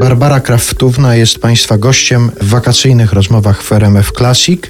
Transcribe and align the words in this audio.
Barbara 0.00 0.40
Kraftówna 0.40 1.16
jest 1.16 1.38
Państwa 1.38 1.78
gościem 1.78 2.30
w 2.40 2.48
wakacyjnych 2.48 3.12
rozmowach 3.12 3.62
w 3.62 3.72
RMF 3.72 4.12
Classic. 4.12 4.60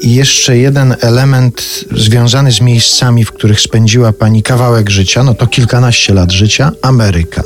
I 0.00 0.14
jeszcze 0.14 0.58
jeden 0.58 0.96
element 1.00 1.84
związany 1.92 2.52
z 2.52 2.60
miejscami, 2.60 3.24
w 3.24 3.32
których 3.32 3.60
spędziła 3.60 4.12
Pani 4.12 4.42
kawałek 4.42 4.90
życia, 4.90 5.22
no 5.22 5.34
to 5.34 5.46
kilkanaście 5.46 6.14
lat 6.14 6.32
życia, 6.32 6.72
Ameryka, 6.82 7.42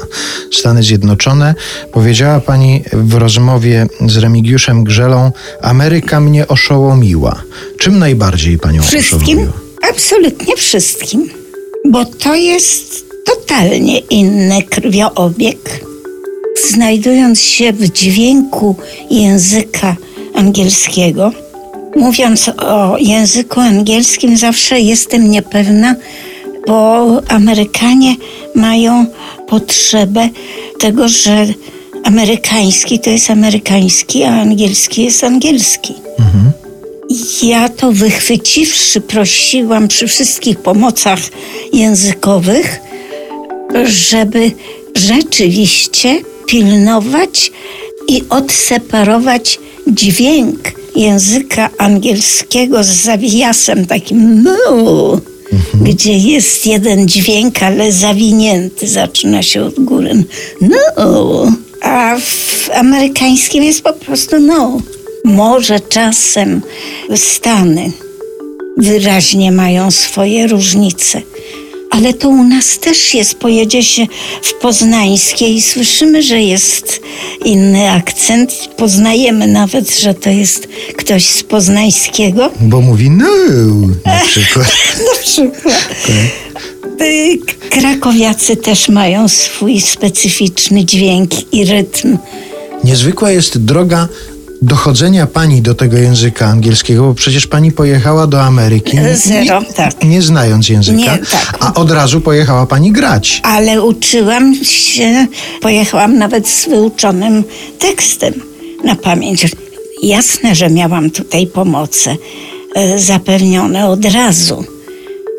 Stany 0.52 0.82
Zjednoczone. 0.82 1.54
Powiedziała 1.92 2.40
Pani 2.40 2.82
w 2.92 3.14
rozmowie 3.14 3.86
z 4.06 4.16
Remigiuszem 4.16 4.84
Grzelą, 4.84 5.32
Ameryka 5.62 6.20
mnie 6.20 6.48
oszołomiła. 6.48 7.42
Czym 7.78 7.98
najbardziej 7.98 8.58
Panią 8.58 8.82
Wszystkim? 8.82 9.18
oszołomiła? 9.18 9.52
Absolutnie 9.90 10.56
wszystkim. 10.56 11.30
Bo 11.90 12.04
to 12.04 12.34
jest 12.34 13.04
totalnie 13.26 13.98
inny 13.98 14.62
krwioobieg. 14.62 15.84
Znajdując 16.68 17.40
się 17.40 17.72
w 17.72 17.92
dźwięku 17.92 18.76
języka 19.10 19.96
angielskiego, 20.34 21.32
mówiąc 21.96 22.48
o 22.48 22.98
języku 22.98 23.60
angielskim, 23.60 24.36
zawsze 24.36 24.80
jestem 24.80 25.30
niepewna, 25.30 25.94
bo 26.66 27.06
Amerykanie 27.28 28.16
mają 28.54 29.06
potrzebę 29.48 30.28
tego, 30.78 31.08
że 31.08 31.46
amerykański 32.04 32.98
to 32.98 33.10
jest 33.10 33.30
amerykański, 33.30 34.22
a 34.24 34.40
angielski 34.40 35.04
jest 35.04 35.24
angielski. 35.24 35.94
Ja 37.42 37.68
to 37.68 37.92
wychwyciwszy, 37.92 39.00
prosiłam 39.00 39.88
przy 39.88 40.06
wszystkich 40.06 40.58
pomocach 40.58 41.20
językowych, 41.72 42.80
żeby 43.84 44.52
rzeczywiście 44.94 46.20
pilnować 46.46 47.52
i 48.08 48.22
odseparować 48.30 49.58
dźwięk 49.86 50.58
języka 50.96 51.70
angielskiego 51.78 52.84
z 52.84 52.88
zawiasem 52.88 53.86
takim 53.86 54.42
no, 54.42 55.20
gdzie 55.74 56.18
jest 56.18 56.66
jeden 56.66 57.08
dźwięk, 57.08 57.62
ale 57.62 57.92
zawinięty, 57.92 58.88
zaczyna 58.88 59.42
się 59.42 59.64
od 59.64 59.80
góry. 59.80 60.24
No, 60.60 61.06
a 61.80 62.16
w 62.18 62.70
amerykańskim 62.74 63.64
jest 63.64 63.82
po 63.82 63.92
prostu 63.92 64.40
no. 64.40 64.78
Może 65.24 65.80
czasem 65.80 66.60
Stany 67.16 67.92
wyraźnie 68.76 69.52
mają 69.52 69.90
swoje 69.90 70.46
różnice. 70.46 71.22
Ale 71.94 72.14
to 72.14 72.28
u 72.28 72.44
nas 72.44 72.78
też 72.78 73.14
jest. 73.14 73.34
Pojedzie 73.34 73.82
się 73.82 74.06
w 74.42 74.54
poznańskie 74.54 75.48
i 75.48 75.62
słyszymy, 75.62 76.22
że 76.22 76.40
jest 76.40 77.00
inny 77.44 77.90
akcent. 77.90 78.52
Poznajemy 78.76 79.46
nawet, 79.46 79.98
że 79.98 80.14
to 80.14 80.30
jest 80.30 80.68
ktoś 80.96 81.24
z 81.24 81.42
poznańskiego. 81.42 82.50
Bo 82.60 82.80
mówi 82.80 83.10
no 83.10 83.26
na 84.06 84.20
przykład. 84.26 84.66
Na 85.14 85.22
przykład. 85.22 85.88
Y, 87.00 87.38
Krakowiacy 87.70 88.56
też 88.56 88.88
mają 88.88 89.28
swój 89.28 89.80
specyficzny 89.80 90.84
dźwięk 90.84 91.30
i 91.52 91.64
rytm. 91.64 92.18
Niezwykła 92.84 93.30
jest 93.30 93.58
droga 93.58 94.08
dochodzenia 94.64 95.26
pani 95.26 95.62
do 95.62 95.74
tego 95.74 95.96
języka 95.96 96.46
angielskiego, 96.46 97.02
bo 97.02 97.14
przecież 97.14 97.46
pani 97.46 97.72
pojechała 97.72 98.26
do 98.26 98.42
Ameryki. 98.42 98.98
Zero, 99.14 99.60
nie, 99.60 99.72
tak. 99.72 100.04
Nie 100.04 100.22
znając 100.22 100.68
języka, 100.68 100.98
Nie, 100.98 101.18
tak. 101.18 101.56
a 101.60 101.74
od 101.74 101.90
razu 101.90 102.20
pojechała 102.20 102.66
pani 102.66 102.92
grać. 102.92 103.40
Ale 103.44 103.82
uczyłam 103.82 104.54
się, 104.64 105.26
pojechałam 105.60 106.18
nawet 106.18 106.48
z 106.48 106.68
wyuczonym 106.68 107.44
tekstem 107.78 108.34
na 108.84 108.94
pamięć. 108.94 109.46
Jasne, 110.02 110.54
że 110.54 110.70
miałam 110.70 111.10
tutaj 111.10 111.46
pomoce 111.46 112.16
e, 112.74 112.98
zapewnione 112.98 113.86
od 113.88 114.04
razu. 114.04 114.64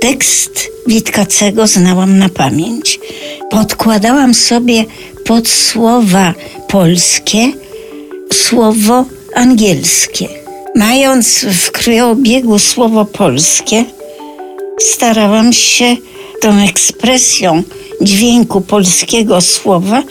Tekst 0.01 0.67
Witkacego 0.88 1.67
znałam 1.67 2.17
na 2.17 2.29
pamięć. 2.29 2.99
Podkładałam 3.51 4.33
sobie 4.33 4.85
pod 5.25 5.47
słowa 5.47 6.33
polskie 6.67 7.51
słowo 8.33 9.05
angielskie. 9.35 10.28
Mając 10.75 11.46
w 11.46 11.72
krwioobiegu 11.72 12.59
słowo 12.59 13.06
polskie, 13.06 13.85
starałam 14.79 15.53
się 15.53 15.97
tą 16.41 16.59
ekspresją 16.59 17.63
dźwięku 18.01 18.62
polskiego 18.62 19.41
słowa 19.41 20.03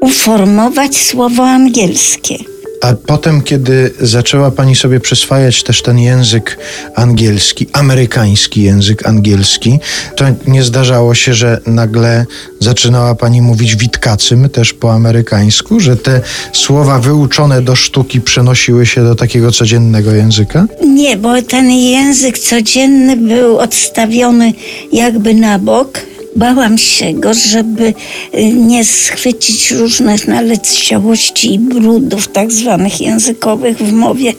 uformować 0.00 0.96
słowo 0.96 1.42
angielskie. 1.42 2.38
A 2.80 2.94
potem, 3.06 3.42
kiedy 3.42 3.94
zaczęła 4.00 4.50
pani 4.50 4.76
sobie 4.76 5.00
przyswajać 5.00 5.62
też 5.62 5.82
ten 5.82 5.98
język 5.98 6.58
angielski, 6.94 7.66
amerykański 7.72 8.62
język 8.62 9.06
angielski, 9.06 9.78
to 10.16 10.24
nie 10.46 10.62
zdarzało 10.62 11.14
się, 11.14 11.34
że 11.34 11.60
nagle 11.66 12.26
zaczynała 12.60 13.14
pani 13.14 13.42
mówić 13.42 13.76
witkacym 13.76 14.48
też 14.48 14.72
po 14.72 14.92
amerykańsku, 14.92 15.80
że 15.80 15.96
te 15.96 16.20
słowa 16.52 16.98
wyuczone 16.98 17.62
do 17.62 17.76
sztuki 17.76 18.20
przenosiły 18.20 18.86
się 18.86 19.04
do 19.04 19.14
takiego 19.14 19.52
codziennego 19.52 20.12
języka? 20.12 20.66
Nie, 20.86 21.16
bo 21.16 21.42
ten 21.42 21.70
język 21.70 22.38
codzienny 22.38 23.16
był 23.16 23.58
odstawiony 23.58 24.52
jakby 24.92 25.34
na 25.34 25.58
bok. 25.58 26.09
Bałam 26.36 26.78
się 26.78 27.14
go, 27.14 27.34
żeby 27.34 27.94
y, 28.34 28.52
nie 28.52 28.84
schwycić 28.84 29.70
różnych 29.70 30.28
naleciałości 30.28 31.54
i 31.54 31.58
brudów 31.58 32.28
tak 32.28 32.52
zwanych 32.52 33.00
językowych 33.00 33.78
w 33.78 33.92
mowie. 33.92 34.32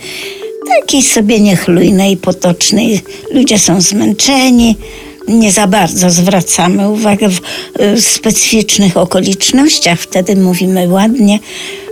Takiej 0.79 1.03
sobie 1.03 1.40
niechlujnej, 1.40 2.18
potocznej. 2.18 3.02
Ludzie 3.31 3.59
są 3.59 3.81
zmęczeni. 3.81 4.75
Nie 5.28 5.52
za 5.52 5.68
bardzo 5.68 6.09
zwracamy 6.09 6.90
uwagę 6.90 7.30
w 7.30 7.42
y, 7.82 8.02
specyficznych 8.02 8.98
okolicznościach. 8.98 10.00
Wtedy 10.00 10.36
mówimy 10.36 10.90
ładnie 10.90 11.40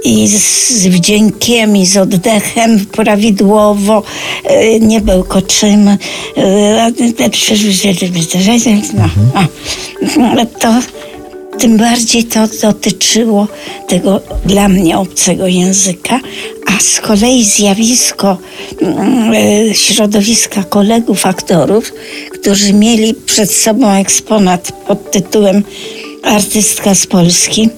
i 0.03 0.27
z, 0.27 0.87
wdziękiem, 0.87 1.77
i 1.77 1.85
z 1.85 1.97
oddechem 1.97 2.85
prawidłowo. 2.85 4.03
Y, 4.51 4.79
Nie 4.79 5.01
bełkoczymy. 5.01 5.97
Y, 6.37 6.41
No, 10.17 10.45
to 10.59 10.73
tym 11.59 11.77
bardziej 11.77 12.23
to 12.23 12.39
dotyczyło 12.61 13.47
tego 13.87 14.21
dla 14.45 14.67
mnie 14.67 14.97
obcego 14.97 15.47
języka, 15.47 16.19
a 16.79 16.81
z 16.81 17.01
kolei 17.01 17.43
zjawisko 17.43 18.37
mm, 18.81 19.33
e, 19.33 19.73
środowiska 19.73 20.63
kolegów 20.63 21.25
aktorów, 21.25 21.93
którzy 22.31 22.73
mieli 22.73 23.13
przed 23.13 23.51
sobą 23.51 23.91
eksponat 23.91 24.71
pod 24.87 25.11
tytułem 25.11 25.63
Artystka 26.23 26.95
z 26.95 27.07
Polski, 27.07 27.69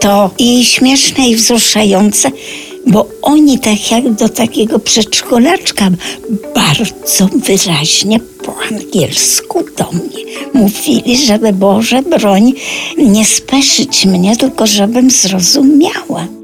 to 0.00 0.30
i 0.38 0.64
śmieszne, 0.64 1.28
i 1.28 1.36
wzruszające, 1.36 2.30
bo 2.86 3.06
oni 3.22 3.58
tak 3.58 3.90
jak 3.90 4.12
do 4.12 4.28
takiego 4.28 4.78
przedszkolaczka 4.78 5.90
bardzo 6.54 7.28
wyraźnie 7.34 8.20
po 8.44 8.54
angielsku 8.70 9.64
do 9.76 9.92
mnie 9.92 10.24
mówili, 10.54 11.26
żeby 11.26 11.52
Boże 11.52 12.02
broń 12.02 12.52
nie 12.98 13.24
speszyć 13.24 14.06
mnie, 14.06 14.36
tylko 14.36 14.66
żebym 14.66 15.10
zrozumiała. 15.10 16.35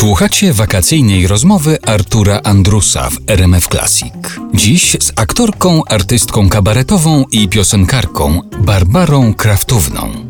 Słuchacie 0.00 0.52
wakacyjnej 0.52 1.26
rozmowy 1.26 1.78
Artura 1.86 2.40
Andrusa 2.44 3.10
w 3.10 3.18
RMF 3.26 3.68
Classic. 3.68 4.12
Dziś 4.54 4.96
z 5.00 5.12
aktorką, 5.16 5.84
artystką 5.84 6.48
kabaretową 6.48 7.24
i 7.32 7.48
piosenkarką 7.48 8.42
Barbarą 8.58 9.34
Kraftówną. 9.34 10.29